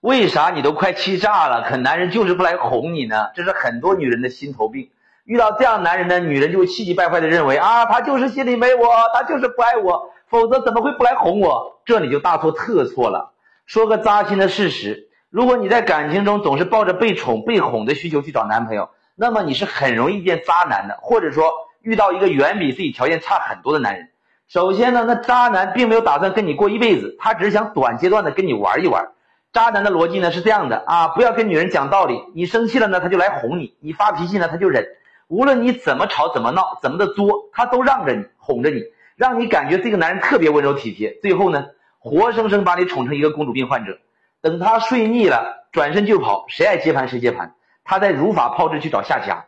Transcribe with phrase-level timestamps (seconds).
[0.00, 3.28] 为啥你都快气炸了，可男人就是不来哄你呢？
[3.34, 4.88] 这是很多女人的心头病。
[5.24, 11.80] 遇到这样男人呢，女人就会气急败坏的认为啊，他就是心里没我，他就是不爱我，否则怎么会不来哄我？
[11.84, 13.32] 这你就大错特错了。
[13.66, 24.08] 说个扎心的事实：如果你在感情中总是抱着被宠、被哄的需求去找男朋友，那么你是很容易遇见渣男的，或者说遇到一个远比自己条件差很多的男人。
[24.48, 29.10] 首先呢，那渣男并没有打算跟你过一辈子，他只是想短阶段的跟你玩一玩。
[29.52, 34.86] 渣男的逻辑呢是这样的啊，不要跟女人讲道理，你生气了呢，他就来哄你；你发脾气呢，他就忍。
[35.26, 38.82] 无论你怎么吵、怎么闹、怎么的作，他都让着你、哄着你，
[39.16, 41.18] 让你感觉这个男人特别温柔体贴。
[41.20, 41.66] 最后呢，
[41.98, 43.98] 活生生把你宠成一个公主病患者。
[44.40, 47.54] 等他睡腻了，转身就跑，谁爱接盘谁接盘。
[47.82, 49.46] 他再如法炮制去找下家。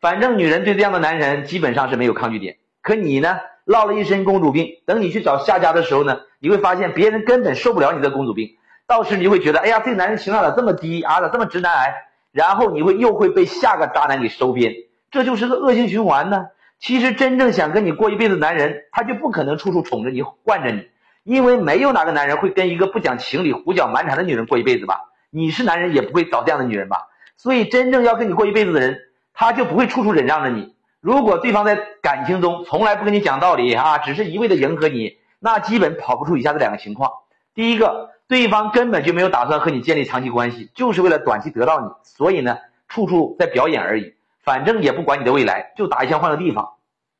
[0.00, 2.56] 反正女人对这样的男人基本上是没有抗拒点。
[2.82, 4.82] 可你呢，落了一身公主病。
[4.84, 8.56] 等你去找下家的时候呢，你会发现别人根本受不了你的公主病。
[8.86, 11.20] 到时你会觉得，哎呀，这个男人情商咋这么低啊？
[11.20, 11.94] 咋这么直男癌？
[12.32, 14.74] 然后你会又会被下个渣男给收编。
[15.10, 16.46] 这就是个恶性循环呢。
[16.80, 20.88] 其实真正想跟你过一辈子的男人，他就不可能处处宠着你、惯着你，
[21.22, 25.00] 因为没有哪个男人会跟一个不讲情理、胡搅蛮缠的女人过一辈子吧？
[25.30, 27.08] 你是男人也不会找这样的女人吧？
[27.36, 28.98] 所以真正要跟你过一辈子的人，
[29.32, 30.74] 他就不会处处忍让着你。
[31.00, 37.10] 如果对方在感情中从来不跟你讲道理啊，只是一味的迎合你，那基本跑不出以下这两个情况：
[37.54, 42.58] 第一个，对方根本就没有打算和你建立长期关系，就是为了短期得到你，所以呢，
[42.88, 44.14] 处处在表演而已。
[44.42, 46.74] 反正也不管你的未来，就打一枪换个地方，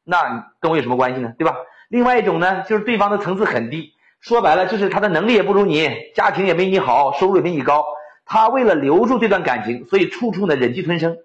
[0.04, 1.32] 那跟我有什么关系呢？
[1.38, 1.56] 对吧？
[1.88, 7.84] 另外一种呢，就是对方的层次很低，说白了就是他的能力也不如你，家庭也没你好，收入也没你高，
[8.26, 11.16] 他为了留住这段感情，所以处处呢忍气吞声。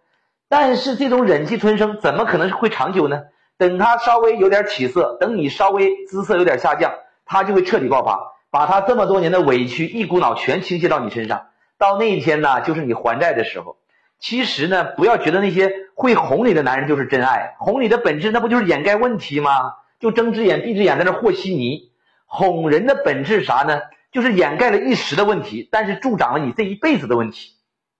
[0.47, 3.23] 但是这种忍气吞声怎么可能会长久呢？
[3.57, 6.93] 等他稍微有点起色，等你稍微姿色有点下降，
[7.25, 8.19] 他就会彻底爆发，
[8.51, 11.47] 把他这么多年的委屈一股脑全倾泻到你身上。
[11.77, 13.77] 到那一天呢，就是你还债的时候。
[14.19, 19.75] 其实呢，不要觉得那些会哄你的男人就是真爱，哄你的本质那不就是掩盖问题吗？
[19.99, 21.91] 就睁只眼闭只眼在那和稀泥。
[22.25, 23.81] 哄人的本质啥呢？
[24.11, 27.51] 就是掩盖了一时的问题，但是助长了你这一辈子的问题。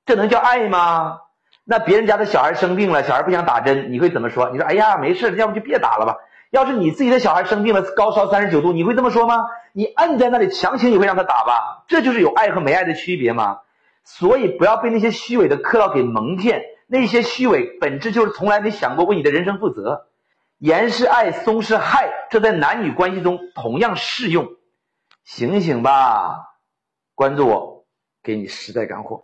[0.06, 1.20] 这能叫爱吗？
[1.64, 4.50] 那别人家的小孩生病了，小孩不想打针，你会怎么说？
[4.50, 6.18] 你说哎呀，没事，要不就别打了吧。
[6.50, 9.36] 要是你自己的小孩生病了，高烧三十九度，你会这么说吗？
[9.79, 11.85] 你摁在那里，强行也会让他打吧？
[11.88, 13.62] 这就是有爱和没爱的区别吗？
[14.03, 20.09] 所以不要被那些虚伪的客套给蒙骗，那些虚伪本质就是从来没想过为你的人生负责。
[20.57, 24.50] 严是爱，松是害，这在男女关系中同样适用。
[25.23, 26.57] 醒醒吧，
[27.16, 27.85] 关注我，
[28.22, 29.17] 给你实在干货。